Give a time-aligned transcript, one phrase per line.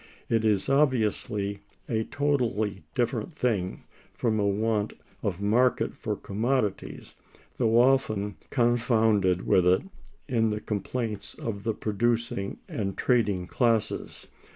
[0.29, 3.83] (256) It is obviously a totally different thing
[4.15, 7.15] from a want of market for commodities,
[7.57, 9.83] though often confounded with it
[10.27, 14.25] in the complaints of the producing and trading classes.